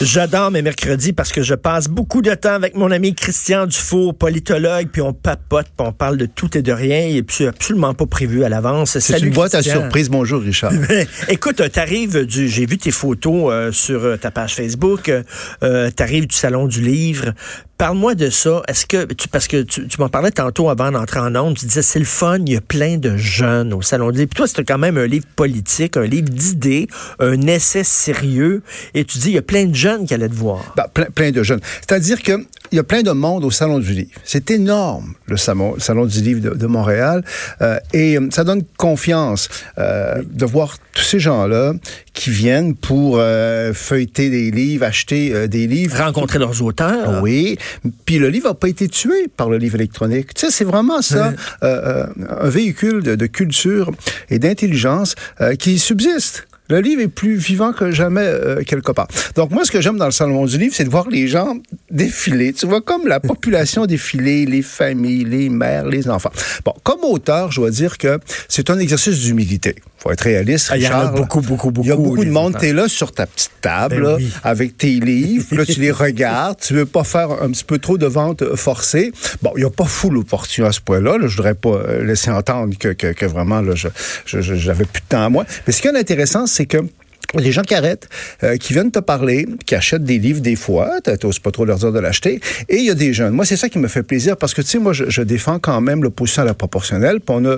[0.00, 4.16] J'adore mes mercredis parce que je passe beaucoup de temps avec mon ami Christian Dufour,
[4.16, 7.94] politologue, puis on papote, puis on parle de tout et de rien, et puis absolument
[7.94, 8.96] pas prévu à l'avance.
[9.00, 10.08] C'est une boîte à surprise.
[10.08, 10.72] Bonjour, Richard.
[11.28, 15.24] Écoute, euh, t'arrives du, j'ai vu tes photos euh, sur euh, ta page Facebook, euh,
[15.64, 17.32] euh, t'arrives du salon du livre.
[17.78, 18.62] Parle-moi de ça.
[18.66, 22.00] Est-ce que parce que tu, m'en parlais tantôt avant d'entrer en ondes, tu disais c'est
[22.00, 24.28] le fun, il y a plein de jeunes au salon livre.
[24.28, 26.88] Puis toi, c'est quand même un livre politique, un livre d'idées,
[27.20, 28.62] un essai sérieux,
[28.94, 30.74] et tu dis il y a plein de jeunes qui allaient te voir.
[30.76, 31.60] Ben, plein, plein de jeunes.
[31.80, 34.10] C'est-à-dire que il y a plein de monde au Salon du Livre.
[34.24, 37.24] C'est énorme, le salon, le salon du Livre de, de Montréal.
[37.62, 41.74] Euh, et euh, ça donne confiance euh, de voir tous ces gens-là
[42.12, 45.96] qui viennent pour euh, feuilleter des livres, acheter euh, des livres.
[45.96, 47.22] Rencontrer leurs auteurs.
[47.22, 47.56] Oui.
[48.04, 50.34] Puis le livre n'a pas été tué par le livre électronique.
[50.34, 52.06] Tu sais, c'est vraiment ça, euh, euh,
[52.40, 53.92] un véhicule de, de culture
[54.30, 56.47] et d'intelligence euh, qui subsiste.
[56.68, 59.08] Le livre est plus vivant que jamais euh, quelque part.
[59.36, 61.56] Donc moi, ce que j'aime dans le salon du livre, c'est de voir les gens
[61.90, 62.52] défiler.
[62.52, 66.32] Tu vois, comme la population défiler, les familles, les mères, les enfants.
[66.64, 69.76] Bon, comme auteur, je dois dire que c'est un exercice d'humilité.
[69.98, 71.86] Faut être réaliste, Ah, il y en a beaucoup, beaucoup, beaucoup.
[71.86, 72.50] Il y a beaucoup de monde.
[72.50, 72.60] auteurs.
[72.60, 74.30] T'es là sur ta petite table, Ben là, oui.
[74.44, 75.46] avec tes livres.
[75.56, 76.58] Là, tu les regardes.
[76.60, 79.12] Tu veux pas faire un petit peu trop de vente euh, forcée.
[79.42, 81.18] Bon, il n'y a pas full opportun à ce point-là.
[81.18, 81.26] Là.
[81.26, 83.88] Je voudrais pas euh, laisser entendre que, que, que vraiment, là, je,
[84.24, 85.44] je, je- j'avais plus de temps à moi.
[85.66, 86.78] Mais ce qui est intéressant, c'est que
[87.34, 88.08] les gens qui arrêtent,
[88.42, 91.64] euh, qui viennent te parler, qui achètent des livres des fois, tu n'oses pas trop
[91.64, 93.34] leur dire de l'acheter, et il y a des jeunes.
[93.34, 95.58] Moi, c'est ça qui me fait plaisir parce que, tu sais, moi, je, je défends
[95.58, 97.56] quand même l'opposition à la proportionnelle, puis on a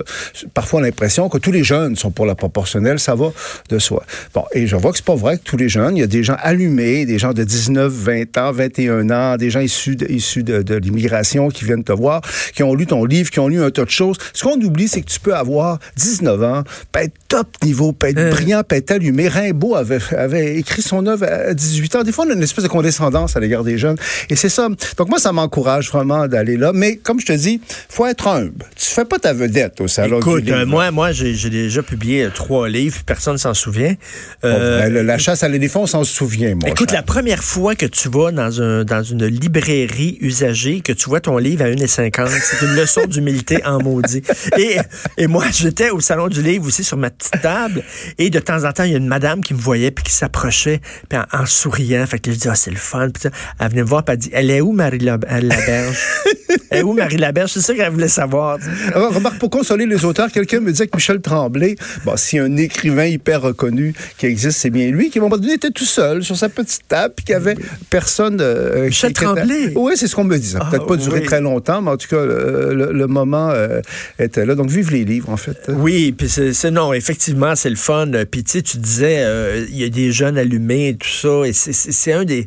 [0.53, 3.31] parfois l'impression que tous les jeunes sont pour la proportionnelle, ça va
[3.69, 4.03] de soi.
[4.33, 6.07] Bon, et je vois que c'est pas vrai que tous les jeunes, il y a
[6.07, 10.05] des gens allumés, des gens de 19, 20 ans, 21 ans, des gens issus de,
[10.11, 12.21] issus de, de l'immigration qui viennent te voir,
[12.53, 14.17] qui ont lu ton livre, qui ont lu un tas de choses.
[14.33, 18.07] Ce qu'on oublie, c'est que tu peux avoir 19 ans, peut être top niveau, peut
[18.07, 19.29] être brillant, peut être allumé.
[19.29, 22.03] Rimbaud avait, avait écrit son œuvre à 18 ans.
[22.03, 23.97] Des fois, on a une espèce de condescendance à l'égard des jeunes.
[24.29, 24.67] Et c'est ça.
[24.97, 26.71] Donc moi, ça m'encourage vraiment d'aller là.
[26.73, 28.65] Mais comme je te dis, faut être humble.
[28.75, 30.57] Tu fais pas ta vedette au salon Écoute, du livre.
[30.59, 33.95] euh, moi, moi j'ai déjà publié euh, trois livres, personne s'en souvient.
[34.43, 36.99] Euh, Ben, la chasse à l'éléphant, on s'en souvient, mon Écoute, cher.
[36.99, 41.19] la première fois que tu vas dans, un, dans une librairie usagée, que tu vois
[41.21, 44.21] ton livre à 1,50, c'est une leçon d'humilité en maudit.
[44.57, 44.77] Et,
[45.17, 47.83] et moi, j'étais au salon du livre aussi sur ma petite table,
[48.17, 50.11] et de temps en temps, il y a une madame qui me voyait, puis qui
[50.13, 52.05] s'approchait, puis en, en souriant.
[52.05, 53.09] Fait que je dis, ah, c'est le fun.
[53.09, 53.29] Puis
[53.59, 55.97] elle venait me voir, puis elle dit, elle est où Marie euh, Laberge?
[56.69, 57.51] elle est où Marie Laberge?
[57.51, 58.57] C'est ça qu'elle voulait savoir.
[58.93, 61.75] Alors, remarque, pour consoler les auteurs, quelqu'un me disait que Michel Tremblay,
[62.05, 65.37] bon, si un écrivain hyper reconnu qui existe, c'est bien lui, qui à un moment
[65.37, 67.55] donné était tout seul sur sa petite table, puis qu'il n'y avait
[67.89, 68.39] personne.
[68.41, 69.73] euh, Michel qui était- Tremblay?
[69.75, 70.57] Oui, c'est ce qu'on me disait.
[70.61, 71.25] Ah, Peut-être pas duré oui.
[71.25, 73.81] très longtemps, mais en tout cas, le, le- le moment euh,
[74.19, 74.55] était là.
[74.55, 75.57] Donc, vive les livres, en fait.
[75.69, 78.07] Oui, puis c'est non, effectivement, c'est le fun.
[78.29, 81.47] Puis tu sais, tu disais, euh, il y a des jeunes allumés et tout ça,
[81.47, 82.45] et c'est- un des.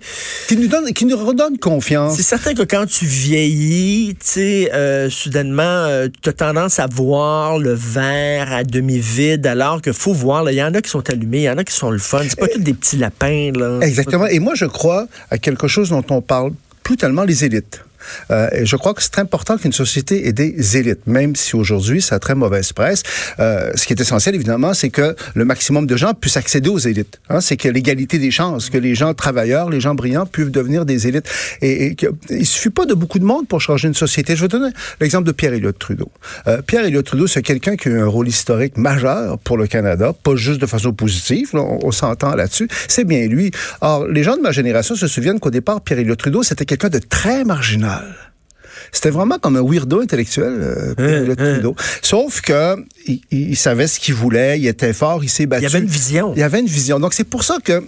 [0.48, 2.16] Qui nous, donne, qui nous redonne confiance.
[2.16, 5.86] C'est certain que quand tu vieillis, tu sais, euh, soudainement,
[6.22, 10.50] tu as tendance à voir le verre à demi vide, alors qu'il faut voir.
[10.50, 12.22] Il y en a qui sont allumés, il y en a qui sont le fun.
[12.28, 13.78] C'est pas tous des petits lapins là.
[13.82, 14.26] Exactement.
[14.26, 17.80] Et moi, je crois à quelque chose dont on parle plus tellement les élites.
[18.30, 22.16] Euh, je crois que c'est important qu'une société ait des élites, même si aujourd'hui ça
[22.16, 23.02] a très mauvaise presse.
[23.38, 26.78] Euh, ce qui est essentiel, évidemment, c'est que le maximum de gens puissent accéder aux
[26.78, 27.20] élites.
[27.28, 30.84] Hein, c'est que l'égalité des chances, que les gens travailleurs, les gens brillants puissent devenir
[30.84, 31.28] des élites.
[31.62, 31.96] Et, et
[32.30, 34.36] il suffit pas de beaucoup de monde pour changer une société.
[34.36, 34.70] Je vais donner
[35.00, 36.10] l'exemple de Pierre Elliott Trudeau.
[36.46, 39.66] Euh, Pierre Elliott Trudeau, c'est quelqu'un qui a eu un rôle historique majeur pour le
[39.66, 42.68] Canada, pas juste de façon positive, là, on, on s'entend là-dessus.
[42.88, 43.50] C'est bien lui.
[43.80, 46.88] Or, les gens de ma génération se souviennent qu'au départ, Pierre Elliott Trudeau, c'était quelqu'un
[46.88, 47.93] de très marginal.
[48.92, 51.76] C'était vraiment comme un weirdo intellectuel, euh, Pierre Elliott Trudeau.
[52.00, 52.76] Sauf que
[53.30, 55.62] il, savait ce qu'il voulait, il était fort, il s'est battu.
[55.64, 56.32] Il y avait une vision.
[56.36, 57.00] Il y avait une vision.
[57.00, 57.82] Donc, c'est pour ça que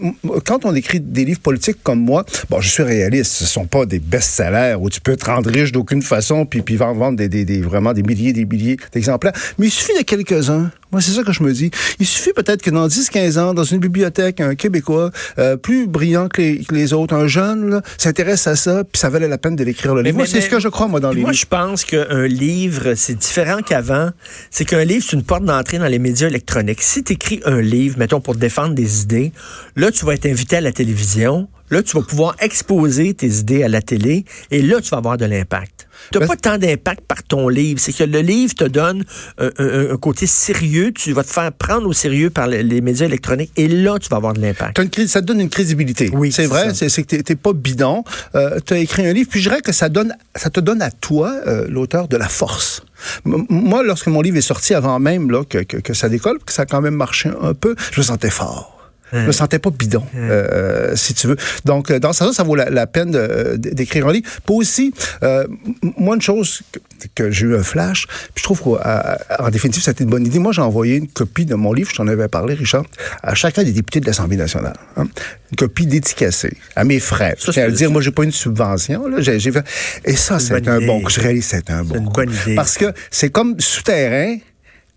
[0.44, 3.87] quand on écrit des livres politiques comme moi, bon, je suis réaliste, ce sont pas
[3.87, 7.29] des best-sellers où tu peux te rendre riche d'aucune façon puis, puis en vendre des,
[7.29, 9.32] des, des- vraiment des milliers des milliers d'exemplaires.
[9.59, 10.70] Mais il suffit de quelques-uns.
[10.93, 11.71] Moi, c'est ça que je me dis.
[11.99, 16.29] Il suffit peut-être que dans 10-15 ans, dans une bibliothèque, un Québécois euh, plus brillant
[16.29, 19.38] que les, que les autres, un jeune, là, s'intéresse à ça, puis ça valait la
[19.38, 20.17] peine de l'écrire le livre.
[20.17, 21.41] Moi, c'est ce que je crois, moi, dans les moi, livres.
[21.41, 24.11] je pense qu'un livre, c'est différent qu'avant.
[24.50, 26.83] C'est qu'un livre, c'est une porte d'entrée dans les médias électroniques.
[26.83, 29.33] Si tu écris un livre, mettons, pour défendre des idées,
[29.75, 31.49] là, tu vas être invité à la télévision.
[31.70, 35.16] Là, tu vas pouvoir exposer tes idées à la télé et là, tu vas avoir
[35.16, 35.88] de l'impact.
[36.12, 37.80] Tu n'as pas tant d'impact par ton livre.
[37.80, 39.04] C'est que le livre te donne
[39.38, 40.92] un, un- un côté sérieux.
[40.92, 44.08] Tu vas te faire prendre au sérieux par les, les médias électroniques et là, tu
[44.10, 44.76] vas avoir de l'impact.
[45.08, 46.10] Ça te donne une crédibilité.
[46.12, 48.04] Oui, c'est vrai, c'est que t'es- t'es pas bidon.
[48.34, 50.82] Euh, tu as écrit un livre, puis je dirais que ça donne, ça te donne
[50.82, 52.82] à toi, euh, l'auteur, de la force.
[53.24, 56.52] Moi, lorsque mon livre est sorti, avant même là, que, que, que ça décolle, que
[56.52, 58.75] ça a quand même marché un peu, je me sentais fort.
[59.12, 61.37] Je me sentais pas bidon, euh, si tu veux.
[61.64, 63.17] Donc, euh, dans ce sens, ça vaut la, la peine
[63.56, 64.29] d'écrire un livre.
[64.44, 64.93] Puis aussi,
[65.23, 65.47] euh,
[65.97, 66.79] moi, une chose que,
[67.14, 70.38] que j'ai eu un flash, puis je trouve qu'en définitive, c'était une bonne idée.
[70.38, 72.85] Moi, j'ai envoyé une copie de mon livre, je t'en avais parlé, Richard,
[73.23, 74.76] à chacun des députés de l'Assemblée nationale.
[74.97, 75.06] hein.
[75.52, 77.37] Une copie dédicacée à mes frais.
[77.38, 79.06] Ça, Je tiens à le c'est- dire, moi, j'ai pas une subvention.
[79.06, 79.23] Là.
[79.23, 79.62] Fait...
[80.05, 80.87] Et ça, C'est un idée.
[80.87, 81.09] bon...
[81.09, 82.12] Je réalise c'est un bon une coup.
[82.14, 82.56] bonne idée.
[82.56, 84.38] Parce que c'est comme souterrain,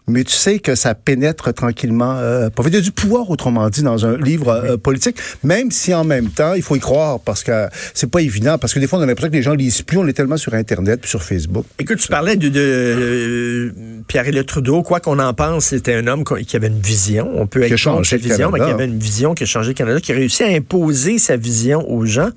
[0.10, 2.16] mais tu sais que ça pénètre tranquillement.
[2.18, 5.72] Euh, pas- il y a du pouvoir, autrement dit, dans un livre euh, politique, même
[5.72, 8.58] si en même temps, il faut y croire parce que c'est pas évident.
[8.58, 9.98] Parce que des fois, on a l'impression que les gens lisent plus.
[9.98, 11.66] On est tellement sur Internet puis sur Facebook.
[11.80, 13.72] Écoute, tu parlais de, de euh,
[14.08, 14.84] Pierre-Éliott Trudeau.
[14.84, 17.30] Quoi qu'on en pense, c'était un homme qui avait une vision.
[17.36, 19.74] On peut être changé le vision, mais qui avait une vision qui a changé le
[19.76, 22.30] Canada, qui a réussi à imposer sa vision aux gens.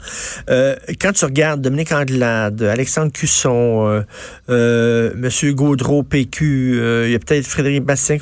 [0.51, 4.03] Euh, quand tu regardes Dominique Anglade, Alexandre Cusson, euh,
[4.51, 8.19] euh, Monsieur Gaudreau, PQ, euh, il y a peut-être Frédéric Bastien.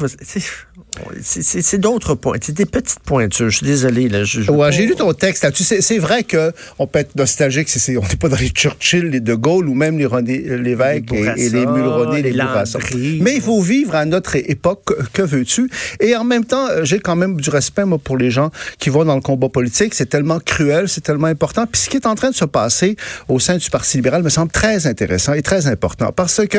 [1.22, 2.36] c'est- d'autres points.
[2.42, 3.48] C'est des petites pointures.
[3.48, 4.08] Je suis désolé.
[4.08, 5.64] Là, je, Ouais, j'ai lu ton texte là-dessus.
[5.64, 7.68] C'est, c'est vrai que on peut être nostalgique.
[7.88, 11.18] On n'est pas dans les Churchill, les De Gaulle ou même les René Lévesque Les
[11.42, 12.78] et, et les Mulroney, les les Bourassa.
[13.20, 14.82] Mais il faut vivre à notre époque.
[14.86, 15.70] Que- Que veux-tu?
[16.00, 18.90] Et en même temps, euh, j'ai quand même du respect moi, pour les gens qui
[18.90, 19.94] vont dans le combat politique.
[19.94, 21.66] C'est tellement cruel, c'est tellement important.
[21.66, 22.96] Puis ce qui est en train de se passer
[23.28, 26.58] au sein du Parti libéral me semble très intéressant et très important parce que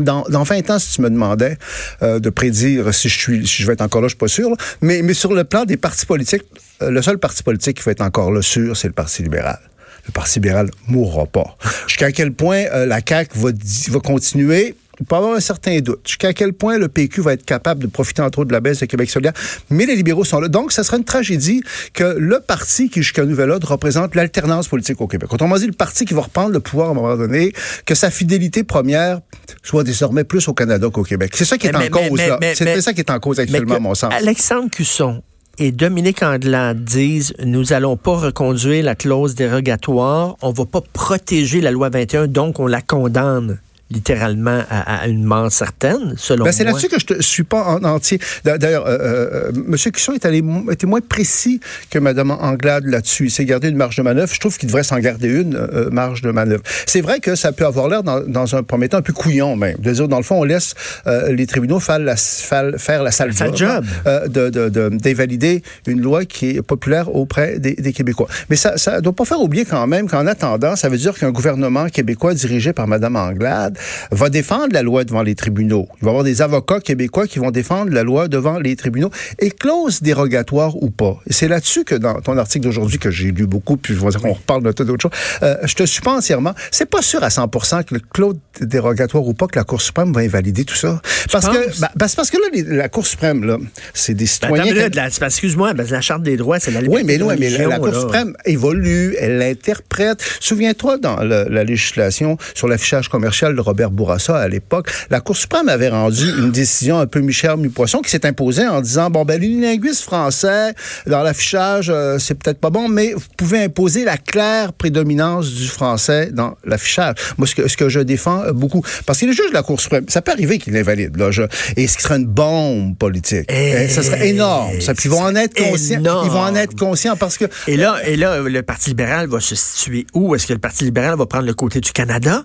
[0.00, 1.56] dans, dans 20 ans, si tu me demandais
[2.02, 4.28] euh, de prédire si je suis, si je vais être encore là, je suis pas
[4.28, 4.56] sûr.
[4.80, 6.44] Mais, sur le plan des partis politiques,
[6.82, 9.58] euh, le seul parti politique qui va être encore là sûr, c'est le Parti libéral.
[10.06, 11.56] Le Parti libéral mourra pas.
[11.86, 13.50] Jusqu'à quel point euh, la CAQ va,
[13.90, 16.00] va continuer il peut avoir un certain doute.
[16.06, 18.80] Jusqu'à quel point le PQ va être capable de profiter entre autres de la baisse
[18.80, 19.32] de Québec solidaire.
[19.70, 20.48] Mais les libéraux sont là.
[20.48, 21.62] Donc, ça sera une tragédie
[21.92, 25.32] que le parti qui, jusqu'à nouvel ordre, représente l'alternance politique au Québec.
[25.32, 27.52] Autrement dit, le parti qui va reprendre le pouvoir à un moment donné,
[27.84, 29.20] que sa fidélité première
[29.62, 31.32] soit désormais plus au Canada qu'au Québec.
[31.34, 32.38] C'est ça qui est Mais- en mais- cause, mais- là.
[32.54, 34.12] C'est ça qui est en cause actuellement, à mon sens.
[34.14, 35.22] Alexandre Cusson
[35.58, 41.60] et Dominique Andelade disent nous allons pas reconduire la clause dérogatoire, on va pas protéger
[41.60, 43.58] la loi 21, donc on la condamne
[43.90, 47.62] littéralement à, à une mort certaine, selon Ben, c'est là-dessus que je ne suis pas
[47.64, 48.18] en entier.
[48.44, 49.76] D'a- D'ailleurs, euh, euh, M.
[49.92, 50.42] Cusson est allé
[50.72, 51.60] était moins précis
[51.90, 53.26] que Mme Anglade là-dessus.
[53.26, 54.32] Il s'est gardé une marge de manœuvre.
[54.34, 56.62] Je trouve qu'il devrait s'en garder une euh, marge de manœuvre.
[56.86, 59.54] C'est vrai que ça peut avoir l'air, dans, dans un premier temps, un peu couillon
[59.56, 59.76] même.
[59.78, 60.74] De dire, dans le fond, on laisse
[61.06, 63.84] euh, les tribunaux faire la, faire, la sale job, job.
[64.06, 68.28] euh, de, de, de- d'invalider une loi qui est populaire auprès des, des Québécois.
[68.50, 71.30] Mais ça ne doit pas faire oublier quand même qu'en attendant, ça veut dire qu'un
[71.30, 73.75] gouvernement québécois dirigé par Mme Anglade
[74.10, 75.88] va défendre la loi devant les tribunaux.
[76.00, 79.10] Il va y avoir des avocats québécois qui vont défendre la loi devant les tribunaux.
[79.38, 81.18] Et clause dérogatoire ou pas.
[81.28, 84.32] C'est là-dessus que dans ton article d'aujourd'hui, que j'ai lu beaucoup, puis je dire qu'on
[84.32, 86.54] reparle de tout d'autres choses, euh, je te suis pas entièrement.
[86.70, 87.48] C'est pas sûr à 100
[87.84, 91.00] que le clause dérogatoire ou pas que la Cour suprême va invalider tout ça.
[91.32, 93.58] Parce que, c'est parce que là, les- la Cour suprême, là,
[93.94, 94.90] c'est des Ben, citoyens...
[95.26, 97.88] excuse-moi, ben, la Charte des droits, c'est la liberté oui, mais, non, mais la, Cour
[97.88, 98.00] là.
[98.00, 100.22] suprême évolue, elle l'interprète.
[100.40, 105.88] Souviens-toi, dans la législation sur l'affichage commercial Robert Bourassa à l'époque, la Cour suprême avait
[105.88, 110.02] rendu une décision un peu mi-chair, mi-poisson qui s'est imposée en disant, bon, ben, l'unilinguisme
[110.04, 110.72] français,
[111.06, 115.66] dans l'affichage, euh, c'est peut-être pas bon, mais vous pouvez imposer la claire prédominance du
[115.68, 117.14] français dans l'affichage.
[117.38, 119.62] Moi, ce que, ce que je défends euh, beaucoup, parce que les juges de la
[119.62, 121.42] Cour suprême, ça peut arriver qu'ils l'invalident, là, je-
[121.76, 123.46] et ce qui serait une bombe politique.
[123.48, 124.80] Eh, Eh, ça serait énorme.
[124.80, 125.98] Ça, puis ils vont en être conscients.
[125.98, 126.26] énorme.
[126.26, 129.40] Ils vont en être conscients parce que Et là, et là, le Parti libéral va
[129.40, 130.34] se situer où?
[130.34, 132.44] Est-ce que le Parti libéral va prendre le côté du Canada?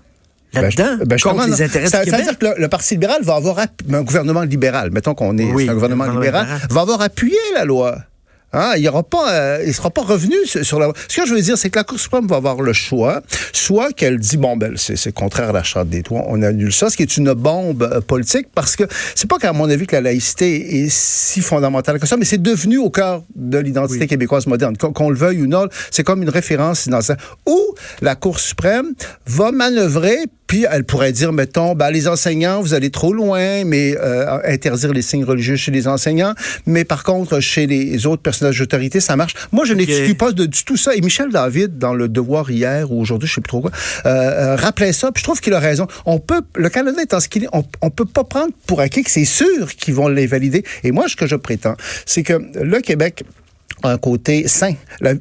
[0.54, 2.40] Là-dedans, Ben, je contre les intérêts ça, du ça veut Québec?
[2.40, 5.70] dire que le, le Parti libéral va avoir un gouvernement libéral, mettons qu'on est Oui,
[5.70, 6.68] un gouvernement un gouvernement libéral, libéral.
[6.70, 7.98] va avoir appuyé la loi.
[8.54, 10.92] Hein, il pas, euh, sera pas revenu sur, la.
[11.08, 13.22] Ce que je veux dire, c'est que la Cour suprême va avoir le choix,
[13.54, 16.90] soit qu'elle dit bon ben c'est contraire à la charte des toits, on annule ça,
[16.90, 18.84] ce qui est une bombe euh, politique, parce que
[19.16, 22.42] c'est pas qu'à mon avis que la laïcité est si fondamentale que ça, mais c'est
[22.42, 26.30] devenu au cœur de l'identité québécoise moderne, qu'on le veuille ou non, c'est comme une
[26.30, 27.16] référence dans ça.
[27.48, 27.58] Où
[28.02, 28.94] la Cour suprême
[29.26, 30.18] va manœuvrer
[30.52, 34.92] puis elle pourrait dire, mettons, ben, les enseignants, vous allez trop loin, mais euh, interdire
[34.92, 36.34] les signes religieux chez les enseignants.
[36.66, 39.34] Mais par contre, chez les autres personnages d'autorité, ça marche.
[39.52, 40.96] Moi, je n'exclus pas de, du tout ça.
[40.96, 43.72] Et Michel David, dans le Devoir hier ou aujourd'hui, je sais plus trop quoi,
[44.06, 45.12] euh, euh, rappelait ça.
[45.12, 45.88] Puis je trouve qu'il a raison.
[46.06, 49.04] On peut, le Canada étant ce qu'il est, on, on peut pas prendre pour acquis
[49.04, 50.64] que c'est sûr qu'ils vont l'invalider.
[50.84, 53.24] Et moi, ce que je prétends, c'est que le Québec
[53.84, 54.74] un côté sain.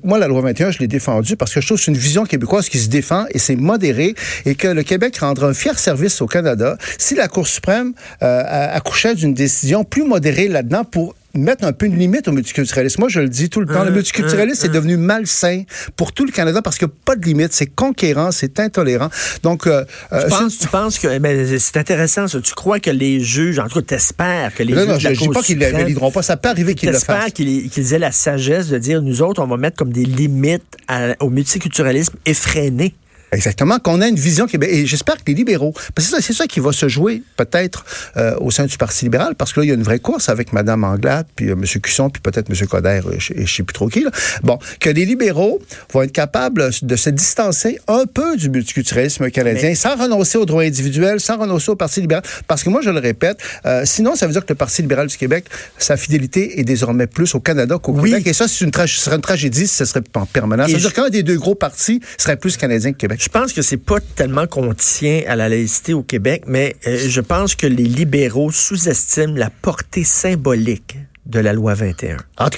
[0.02, 2.24] moi, la loi 21, je l'ai défendue parce que je trouve que c'est une vision
[2.24, 6.20] québécoise qui se défend et c'est modéré et que le Québec rendra un fier service
[6.20, 11.64] au Canada si la Cour suprême euh, accouchait d'une décision plus modérée là-dedans pour mettre
[11.64, 13.00] un peu une limite au multiculturalisme.
[13.00, 15.62] Moi, je le dis tout le temps, le hum, multiculturalisme hum, est devenu malsain
[15.96, 17.52] pour tout le Canada parce qu'il n'y a pas de limite.
[17.52, 19.08] C'est conquérant, c'est intolérant.
[19.42, 22.40] Donc, euh, euh tu, penses, tu penses que eh c'est intéressant ça.
[22.40, 25.08] Tu crois que les juges, en tout cas, t'espères que les non, juges non, je
[25.08, 26.22] ne dis pas qu'ils ne pas.
[26.22, 27.32] Ça peut arriver qu'ils le fassent.
[27.32, 30.76] qu'ils aient la sagesse de dire, nous autres, on va mettre comme des limites
[31.20, 32.94] au multiculturalisme effréné.
[33.32, 36.46] Exactement, qu'on a une vision qui et j'espère que les libéraux, parce que c'est ça
[36.46, 37.84] qui va se jouer peut-être
[38.16, 40.28] euh, au sein du Parti libéral, parce que là il y a une vraie course
[40.28, 41.64] avec Mme Anglade, puis euh, M.
[41.64, 42.66] Cusson, puis peut-être M.
[42.66, 44.00] Coder, euh, je, ne sais plus trop qui.
[44.00, 44.10] Là.
[44.42, 45.60] Bon, que les libéraux
[45.92, 50.64] vont être capables de se distancer un peu du multiculturalisme canadien, sans renoncer aux droits
[50.64, 53.38] individuels, sans renoncer au Parti libéral, parce que moi je le répète,
[53.84, 55.44] sinon ça veut dire que le Parti libéral du Québec,
[55.78, 59.22] sa fidélité est désormais plus au Canada qu'au Québec, et ça c'est une, serait une
[59.22, 60.68] tragédie si ce serait en permanence.
[60.68, 63.19] Ça veut dire qu'un des deux gros partis serait plus canadien que Québec.
[63.20, 66.96] Je pense que c'est pas tellement qu'on tient à la laïcité au Québec, mais euh,
[67.06, 70.96] je pense que les libéraux sous-estiment la portée symbolique
[71.26, 72.16] de la loi 21.
[72.38, 72.56] En tout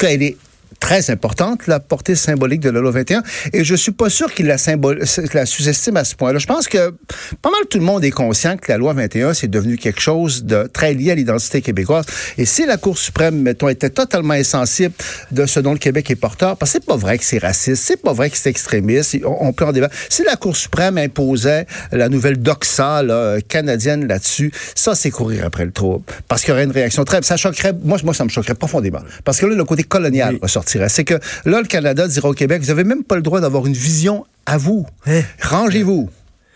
[0.82, 3.22] très importante, la portée symbolique de la loi 21.
[3.52, 4.56] Et je suis pas sûr qu'il la,
[5.32, 6.40] la sous-estime à ce point-là.
[6.40, 6.90] Je pense que
[7.40, 10.42] pas mal tout le monde est conscient que la loi 21, c'est devenu quelque chose
[10.42, 12.04] de très lié à l'identité québécoise.
[12.36, 14.92] Et si la Cour suprême, mettons, était totalement insensible
[15.30, 17.84] de ce dont le Québec est porteur, parce que c'est pas vrai que c'est raciste,
[17.84, 19.94] c'est pas vrai que c'est extrémiste, on, peut en débattre.
[20.08, 25.64] Si la Cour suprême imposait la nouvelle doxa là, canadienne là-dessus, ça, c'est courir après
[25.64, 26.04] le trouble.
[26.26, 27.22] Parce qu'il y aurait une réaction très...
[27.22, 27.72] Ça choquerait...
[27.84, 29.02] Moi, moi, ça me choquerait profondément.
[29.24, 31.14] Parce que là, le côté colonial ressorti c'est que
[31.44, 34.24] là, le Canada dira au Québec, vous n'avez même pas le droit d'avoir une vision
[34.46, 34.86] à vous.
[35.06, 35.22] Hein?
[35.40, 36.10] Rangez-vous.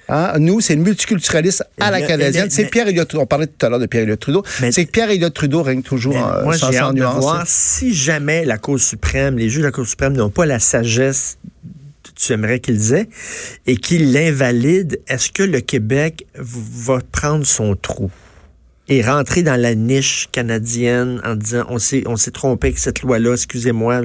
[0.09, 0.35] Hein?
[0.39, 2.49] Nous, c'est le multiculturalisme à la canadienne.
[2.51, 4.45] C'est Pierre Elliott On parlait tout à l'heure de Pierre Elliott Trudeau.
[4.71, 8.45] C'est que Pierre Elliott Trudeau règne toujours en, moi, sans, hâte De voir si jamais
[8.45, 11.39] la Cour suprême, les juges de la Cour suprême n'ont pas la sagesse
[12.17, 13.09] tu aimerais qu'ils aient
[13.67, 18.11] et qu'ils l'invalident, est-ce que le Québec va prendre son trou?
[18.89, 23.03] Et rentrer dans la niche canadienne en disant on s'est on s'est trompé avec cette
[23.03, 24.01] loi là excusez-moi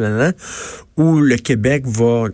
[0.98, 2.28] où le Québec va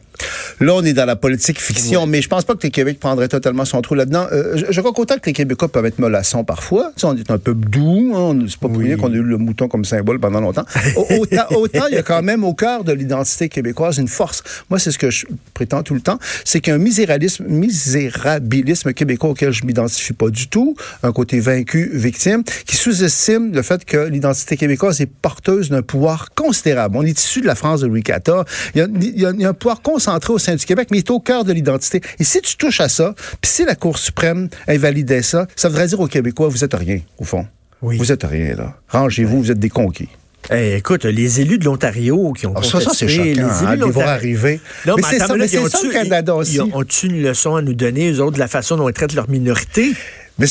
[0.60, 3.28] Là, on est dans la politique fiction, mais je pense pas que le Québec prendrait
[3.28, 4.26] totalement son trou là-dedans.
[4.32, 7.30] Euh, je, crois qu'autant que les Québécois peuvent être mollassons parfois, tu sais, on est
[7.30, 10.20] un peu doux, hein, c'est pas pour rien qu'on a eu le mouton comme symbole
[10.20, 10.66] pendant longtemps.
[10.96, 14.44] autant, il y a quand même au cœur de l'identité québécoise une force.
[14.70, 19.52] Moi, c'est ce que je prétends tout le temps, c'est qu'un misérabilisme, misérabilisme québécois auquel
[19.52, 24.58] je m'identifie pas du tout, un côté vaincu, victime, qui sous-estime le fait que l'identité
[24.58, 26.98] québécoise est porteuse d'un pouvoir considérable.
[26.98, 28.44] On est issu de la France de Louis XIV.
[28.74, 30.98] Il y a, il y a un pouvoir considérable centré au sein du Québec, mais
[30.98, 32.02] il est au cœur de l'identité.
[32.20, 35.88] Et si tu touches à ça, puis si la Cour suprême invalidait ça, ça voudrait
[35.88, 37.46] dire aux Québécois, vous êtes rien, au fond.
[37.82, 37.98] Oui.
[37.98, 38.76] Vous êtes rien, là.
[38.90, 40.10] Rangez-vous, vous êtes des conquis.
[40.50, 43.92] Eh, écoute, les élus de l'Ontario qui ont oh, ça, c'est choquant, les hein, élus
[43.92, 44.62] vont arriver.
[44.86, 46.62] Non, mais, c'est ça, mais c'est ça, le Canada aussi.
[46.62, 49.30] Ont-ils une leçon à nous donner, eux autres, de la façon dont ils traitent leur
[49.30, 49.94] minorité?
[50.40, 50.48] Mais,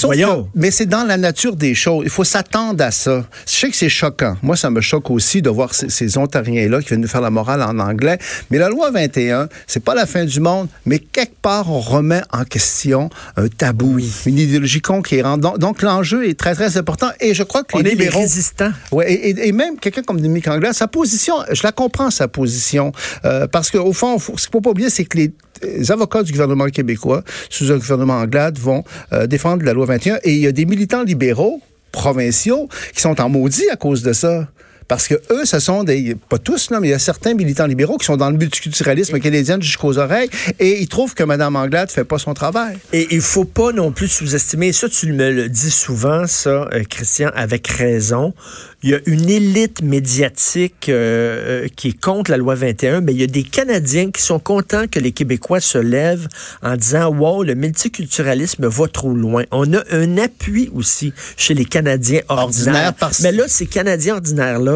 [0.54, 2.02] mais c'est dans la nature des choses.
[2.04, 3.24] Il faut s'attendre à ça.
[3.46, 4.36] Je sais que c'est choquant.
[4.42, 7.62] Moi, ça me choque aussi de voir ces, Ontariens-là qui viennent nous faire la morale
[7.62, 8.18] en anglais.
[8.50, 12.22] Mais la loi 21, c'est pas la fin du monde, mais quelque part, on remet
[12.32, 15.40] en question un tabou, une idéologie conquérante.
[15.40, 17.10] Donc, donc l'enjeu est très, très important.
[17.20, 18.18] Et je crois que les on libéraux...
[18.18, 18.72] est résistants.
[18.90, 22.92] Ouais, et, et, même quelqu'un comme Dominique Anglais, sa position, je la comprends, sa position.
[23.24, 26.32] Euh, parce qu'au fond, ce qu'il faut pas oublier, c'est que les les avocats du
[26.32, 30.18] gouvernement québécois, sous un gouvernement anglade, vont euh, défendre la loi 21.
[30.24, 31.60] Et il y a des militants libéraux
[31.92, 34.48] provinciaux qui sont en maudit à cause de ça.
[34.88, 37.66] Parce que eux, ce sont des, pas tous, là, mais il y a certains militants
[37.66, 41.90] libéraux qui sont dans le multiculturalisme canadien jusqu'aux oreilles et ils trouvent que Mme Anglade
[41.90, 42.78] fait pas son travail.
[42.92, 46.84] Et il faut pas non plus sous-estimer, ça tu me le dis souvent, ça, euh,
[46.88, 48.32] Christian, avec raison,
[48.82, 53.12] il y a une élite médiatique euh, euh, qui est contre la loi 21, mais
[53.12, 56.28] il y a des Canadiens qui sont contents que les Québécois se lèvent
[56.62, 59.44] en disant Wow, le multiculturalisme va trop loin.
[59.50, 62.92] On a un appui aussi chez les Canadiens ordinaires.
[63.22, 64.75] Mais là, ces Canadiens ordinaires-là,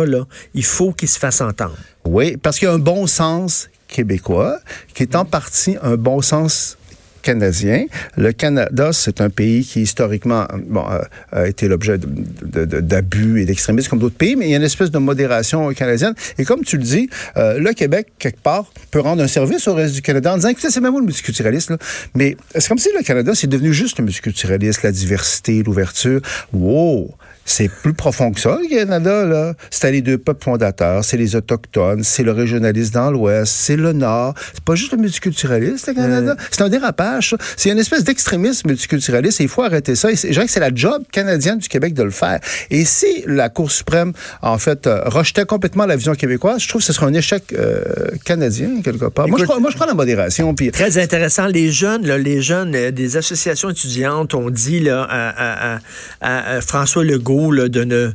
[0.54, 1.76] il faut qu'ils se fassent entendre.
[2.04, 4.58] Oui, parce qu'il y a un bon sens québécois
[4.94, 6.76] qui est en partie un bon sens
[7.20, 7.86] canadien.
[8.16, 11.00] Le Canada, c'est un pays qui historiquement bon, euh,
[11.32, 14.90] a été l'objet d'abus et d'extrémisme comme d'autres pays, mais il y a une espèce
[14.90, 16.14] de modération canadienne.
[16.38, 19.74] Et comme tu le dis, euh, le Québec, quelque part, peut rendre un service au
[19.74, 21.76] reste du Canada en disant, écoutez, c'est même vous le multiculturalisme,
[22.14, 26.20] mais c'est comme si le Canada, c'est devenu juste le multiculturalisme, la diversité, l'ouverture.
[26.52, 27.14] Wow!
[27.50, 29.54] c'est plus profond que ça, le Canada, là.
[29.70, 33.92] C'était les deux peuples fondateurs, c'est les Autochtones, c'est le régionalisme dans l'Ouest, c'est le
[33.92, 34.34] Nord.
[34.54, 36.36] C'est pas juste le multiculturalisme, le Canada.
[36.52, 37.09] C'est un dérapage,
[37.56, 40.10] C'est une espèce d'extrémisme multiculturaliste et il faut arrêter ça.
[40.10, 42.40] Et je dirais que c'est la job canadienne du Québec de le faire.
[42.70, 44.12] Et si la Cour suprême,
[44.42, 47.52] en fait, euh, rejetait complètement la vision québécoise, je trouve que ce serait un échec
[47.52, 47.82] euh,
[48.24, 49.28] canadien, quelque part.
[49.28, 50.54] moi, je crois, moi, je crois la modération.
[50.72, 51.46] Très intéressant.
[51.46, 55.78] Les jeunes, là, les jeunes euh, des associations étudiantes ont dit là, à, à,
[56.20, 58.10] à, à François Legault là, de ne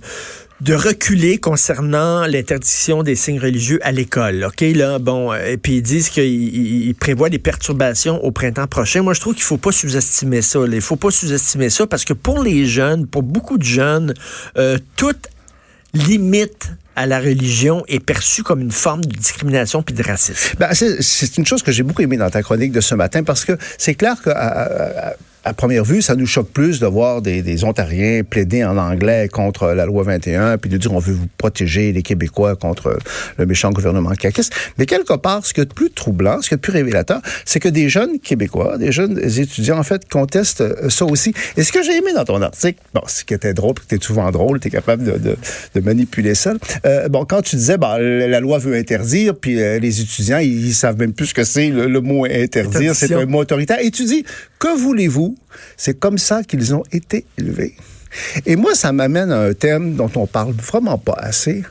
[0.62, 4.46] de reculer concernant l'interdiction des signes religieux à l'école.
[4.46, 9.02] OK, là, bon, et puis ils disent qu'ils prévoient des perturbations au printemps prochain.
[9.02, 10.60] Moi, je trouve qu'il faut pas sous-estimer ça.
[10.72, 14.14] Il faut pas sous-estimer ça parce que pour les jeunes, pour beaucoup de jeunes,
[14.58, 15.28] euh, toute
[15.94, 20.56] limite à la religion est perçue comme une forme de discrimination puis de racisme.
[20.58, 23.44] Ben, c'est une chose que j'ai beaucoup aimé dans ta chronique de ce matin parce
[23.44, 24.30] que c'est clair que
[25.54, 29.68] première vue, ça nous choque plus de voir des, des, Ontariens plaider en anglais contre
[29.68, 32.98] la loi 21, puis de dire on veut vous protéger les Québécois contre
[33.38, 34.54] le méchant gouvernement caquiste.
[34.78, 37.70] Mais quelque part, ce qui est plus troublant, ce qui est plus révélateur, c'est que
[37.70, 41.34] des jeunes Québécois, des jeunes étudiants, en fait, contestent euh, ça aussi.
[41.58, 44.00] Et ce que j'ai aimé dans ton article, bon, ce qui était drôle, tu es
[44.02, 45.38] souvent drôle, tu es capable de, de,
[45.76, 46.54] de, manipuler ça.
[46.86, 50.74] Euh, bon, quand tu disais, bah, la loi veut interdire, puis euh, les étudiants, ils,
[50.74, 53.80] savent même plus ce que c'est le, le, mot interdire, c'est un mot autoritaire.
[53.82, 54.26] Et tu dis,
[54.60, 55.35] que voulez-vous?
[55.78, 57.76] C'est comme ça qu'ils ont été élevés.
[58.46, 61.64] Et moi, ça m'amène à un thème dont on parle vraiment pas assez,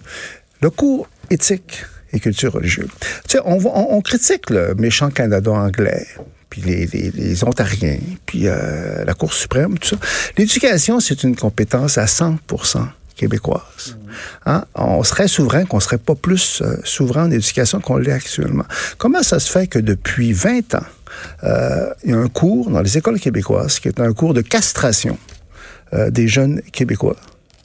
[0.60, 2.90] le cours éthique et culture religieuse.
[3.28, 6.06] Tu sais, on, on, critique le méchant Canada anglais,
[6.48, 9.96] puis les, les, Ontariens, puis euh, la Cour suprême, tout ça.
[10.38, 13.96] L'éducation, c'est une compétence à 100% québécoise.
[14.46, 14.64] Hein?
[14.74, 18.64] On serait souverain qu'on serait pas plus euh, souverain en éducation qu'on l'est actuellement.
[18.98, 20.86] Comment ça se fait que depuis 20 ans,
[21.44, 24.40] euh, il y a un cours dans les écoles québécoises qui est un cours de
[24.40, 25.18] castration
[25.92, 27.16] euh, des jeunes Québécois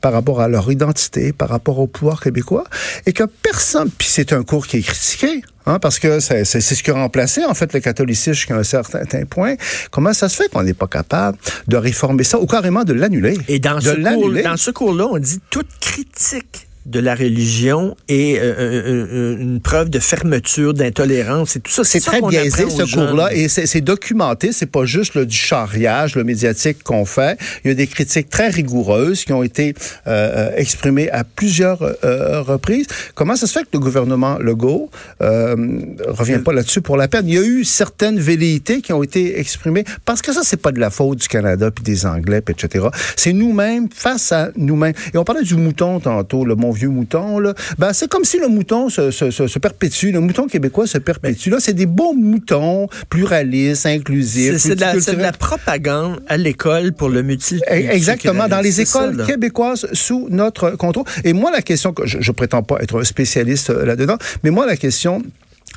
[0.01, 2.63] par rapport à leur identité, par rapport au pouvoir québécois,
[3.06, 6.84] et que personne, puis c'est un cours qui est critiqué, hein, parce que c'est ce
[6.84, 9.56] qui a remplacé, en fait, le catholicisme jusqu'à un certain point.
[9.91, 11.38] Comment ça se fait qu'on n'est pas capable
[11.68, 13.38] de réformer ça ou carrément de l'annuler?
[13.50, 18.39] Et dans ce, cours, dans ce cours-là, on dit toute critique de la religion et
[18.39, 21.84] euh, euh, euh, une preuve de fermeture, d'intolérance et tout ça.
[21.84, 24.51] C'est très biaisé ce cours-là et c'est documenté.
[24.51, 27.37] C'est pas juste le, du charriage, le médiatique qu'on fait.
[27.64, 29.75] Il y a des critiques très rigoureuses qui ont été
[30.07, 32.87] euh, exprimées à plusieurs euh, reprises.
[33.14, 37.27] Comment ça se fait que le gouvernement Legault revient pas là-dessus pour la peine?
[37.27, 40.72] Il y a eu certaines velléités qui ont été exprimées parce que ça c'est pas
[40.72, 42.87] de la faute du Canada puis des Anglais puis etc.
[43.16, 44.94] C'est nous-mêmes face à nous-mêmes.
[45.14, 48.39] Et on parlait du mouton tantôt, le mon vieux mouton, là, ben, c'est comme si
[48.39, 51.50] le mouton se, se, se, perpétue, le mouton québécois se perpétue.
[51.50, 54.57] Là, c'est des beaux moutons, pluralistes, inclusifs.
[54.57, 57.61] C'est de, de, la propagande à l'école pour le multi.
[57.68, 61.05] Exactement, dans les écoles québécoises sous notre contrôle.
[61.24, 64.50] Et moi, la question, que je, je prétends pas être un spécialiste euh, là-dedans, mais
[64.50, 65.22] moi, la question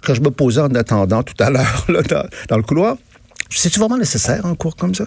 [0.02, 2.96] que je me posais en attendant tout à l'heure dans, dans le couloir,
[3.50, 5.06] c'est-tu vraiment nécessaire un cours comme ça?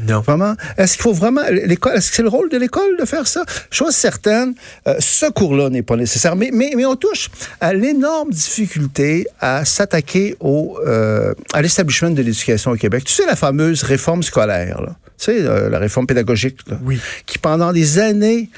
[0.00, 0.20] Non.
[0.20, 0.54] Vraiment.
[0.76, 3.44] Est-ce qu'il faut vraiment l'école Est-ce que c'est le rôle de l'école de faire ça?
[3.70, 4.54] Chose certaine,
[4.86, 6.36] euh, ce cours-là n'est pas nécessaire.
[6.36, 12.22] Mais, mais, mais on touche à l'énorme difficulté à s'attaquer au euh, à l'établissement de
[12.22, 13.04] l'éducation au Québec.
[13.04, 14.96] Tu sais la fameuse réforme scolaire, là.
[15.18, 16.98] Tu sais euh, la réforme pédagogique, là, oui.
[17.26, 18.50] qui pendant des années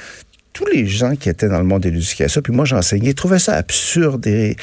[0.53, 3.55] tous les gens qui étaient dans le monde de l'éducation, puis moi j'enseignais, trouvaient ça
[3.55, 4.57] absurde et,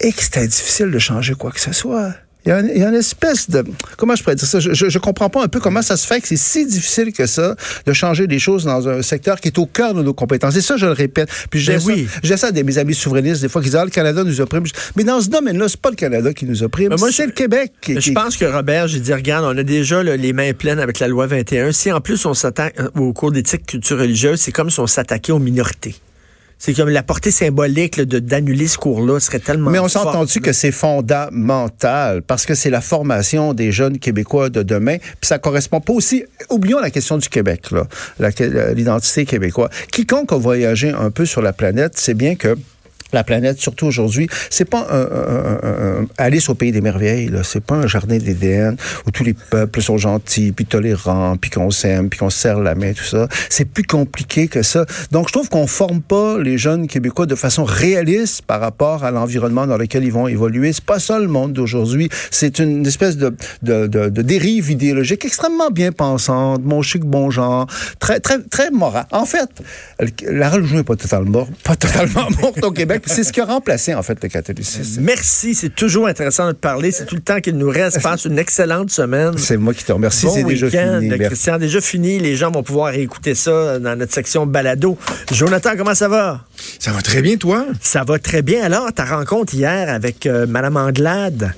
[0.00, 2.12] et que c'était difficile de changer quoi que ce soit.
[2.46, 3.64] Il y, a une, il y, a une, espèce de...
[3.96, 4.60] Comment je pourrais dire ça?
[4.60, 7.12] Je, je, je, comprends pas un peu comment ça se fait que c'est si difficile
[7.12, 10.14] que ça de changer des choses dans un secteur qui est au cœur de nos
[10.14, 10.56] compétences.
[10.56, 11.28] Et ça, je le répète.
[11.50, 12.08] Puis j'ai ben oui.
[12.24, 14.64] ça, ça des mes amis souverainistes, des fois, qui disent, ah, le Canada nous opprime.
[14.96, 17.72] Mais dans ce domaine-là, c'est pas le Canada qui nous opprime, moi, c'est le Québec.
[17.80, 18.12] Qui, je qui...
[18.12, 21.08] pense que, Robert, j'ai dit, regarde, on a déjà là, les mains pleines avec la
[21.08, 21.72] loi 21.
[21.72, 24.86] Si en plus on s'attaque euh, au cours d'éthique culture religieuse, c'est comme si on
[24.86, 25.96] s'attaquait aux minorités.
[26.58, 29.70] C'est comme la portée symbolique de d'annuler ce cours-là serait tellement.
[29.70, 34.50] Mais on s'est entendu que c'est fondamental parce que c'est la formation des jeunes Québécois
[34.50, 34.98] de demain.
[34.98, 36.24] Puis ça correspond pas aussi.
[36.50, 37.86] Oublions la question du Québec, là,
[38.74, 39.70] l'identité québécoise.
[39.92, 42.56] Quiconque a voyagé un peu sur la planète, c'est bien que
[43.12, 47.28] la planète, surtout aujourd'hui, c'est pas un, Alice au pays des merveilles.
[47.28, 47.42] Là.
[47.42, 51.70] C'est pas un jardin d'Éden où tous les peuples sont gentils, puis tolérants, puis qu'on
[51.70, 53.28] s'aime, puis qu'on se serre la main, tout ça.
[53.48, 54.84] C'est plus compliqué que ça.
[55.10, 59.10] Donc, je trouve qu'on forme pas les jeunes Québécois de façon réaliste par rapport à
[59.10, 60.72] l'environnement dans lequel ils vont évoluer.
[60.72, 62.08] C'est pas ça le monde d'aujourd'hui.
[62.30, 67.66] C'est une espèce de, dérive idéologique extrêmement bien pensante, mon chic, bon genre,
[67.98, 69.06] très, très, très moral.
[69.10, 69.48] En fait,
[70.26, 73.94] la religion n'est pas totalement, pas totalement morte au Québec c'est ce qui a remplacé,
[73.94, 75.02] en fait, le catholicisme.
[75.02, 76.90] Merci, c'est toujours intéressant de te parler.
[76.90, 78.02] C'est tout le temps qu'il nous reste.
[78.02, 79.36] Passe une excellente semaine.
[79.36, 80.26] C'est moi qui te remercie.
[80.26, 81.18] Bon c'est déjà fini.
[81.18, 82.18] Christian, déjà fini.
[82.18, 84.96] Les gens vont pouvoir écouter ça dans notre section balado.
[85.32, 86.44] Jonathan, comment ça va?
[86.78, 87.66] Ça va très bien, toi?
[87.80, 88.62] Ça va très bien.
[88.64, 91.52] Alors, ta rencontre hier avec euh, Mme Anglade,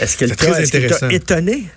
[0.00, 1.68] est-ce qu'elle t'a étonné?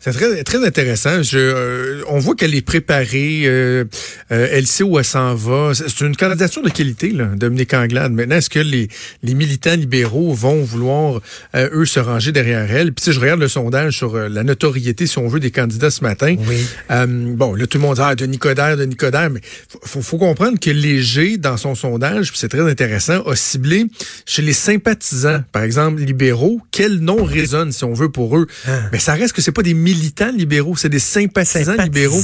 [0.00, 1.22] C'est très, très intéressant.
[1.22, 3.42] Je, euh, on voit qu'elle est préparée.
[3.44, 3.84] euh,
[4.30, 5.72] euh, elle sait où elle s'en va.
[5.74, 8.12] C'est une candidature de qualité, là, Dominique Anglade.
[8.12, 8.88] Maintenant, est-ce que les,
[9.22, 11.20] les militants libéraux vont vouloir,
[11.54, 12.92] euh, eux, se ranger derrière elle?
[12.92, 15.90] Puis, sais, je regarde le sondage sur euh, la notoriété, si on veut, des candidats
[15.90, 16.36] ce matin.
[16.46, 16.66] Oui.
[16.90, 19.40] Euh, bon, là, tout le monde dit, ah, de Nicodère, de Nicodère, mais
[19.82, 23.86] faut, faut, comprendre que Léger, dans son sondage, puis c'est très intéressant, a ciblé
[24.26, 28.46] chez les sympathisants, par exemple, libéraux, quel nom résonne, si on veut, pour eux?
[28.92, 31.84] Mais ça reste que c'est pas des militants libéraux, c'est des sympathisants, Sympathisants.
[31.84, 32.22] libéraux.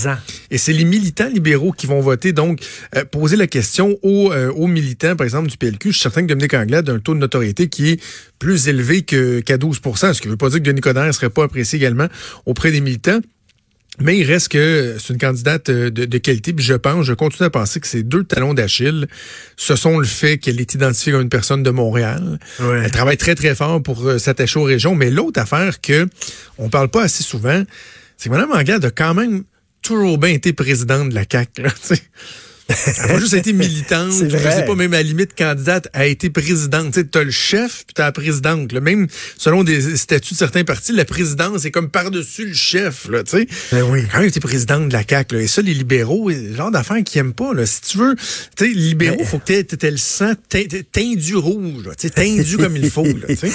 [0.50, 2.32] Et c'est les militants libéraux qui vont voter.
[2.32, 2.60] Donc,
[2.96, 5.88] euh, poser la question aux, euh, aux militants, par exemple, du PLQ.
[5.88, 8.00] Je suis certain que Dominique Anglade a un taux de notoriété qui est
[8.38, 11.30] plus élevé qu'à 12% ce qui ne veut pas dire que Denis Coderre ne serait
[11.30, 12.08] pas apprécié également
[12.46, 13.20] auprès des militants.
[14.00, 16.52] Mais il reste que c'est une candidate euh, de, de qualité.
[16.52, 19.06] Puis je pense, je continue à penser que ces deux talons d'Achille,
[19.56, 22.38] ce sont le fait qu'elle est identifiée comme une personne de Montréal.
[22.60, 22.82] Ouais.
[22.84, 24.94] Elle travaille très, très fort pour euh, s'attacher aux régions.
[24.94, 26.08] Mais l'autre affaire que
[26.58, 27.62] on parle pas assez souvent,
[28.16, 29.44] c'est que Mme Anglade a quand même
[29.82, 31.62] toujours bien été présidente de la CAQ.
[31.62, 31.70] Là.
[32.68, 34.56] Elle n'a juste été militante, C'est je vrai.
[34.56, 36.94] sais pas, même à la limite candidate, a été présidente.
[36.94, 38.72] Tu sais, t'as le chef, puis t'as la présidente.
[38.72, 38.80] Là.
[38.80, 43.08] Même selon des statuts de certains partis, la présidence est comme par-dessus le chef.
[43.10, 43.46] Là, tu sais.
[43.70, 44.04] Ben oui.
[44.10, 45.34] Quand même été présidente de la CAQ.
[45.34, 45.42] Là.
[45.42, 47.52] Et ça, les libéraux, c'est le genre d'affaires qu'ils aiment pas.
[47.52, 47.66] Là.
[47.66, 48.14] Si tu veux,
[48.56, 51.86] tu sais, libéraux, Mais- faut que t'aies t'aies le sang teint- teindu rouge.
[51.86, 51.94] là.
[51.94, 53.04] Tu sais, teindu comme il faut.
[53.04, 53.52] Là, tu sais.